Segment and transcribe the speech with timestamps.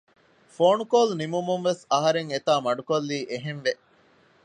[0.55, 3.73] ފޯނުކޯލު ނިމުމުން ވެސް އަހަރެން އެތާ މަޑުކޮއްލީ އެހެނެްވެ